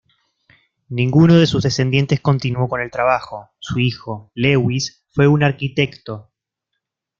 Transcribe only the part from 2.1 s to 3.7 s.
continuó con el trabajo;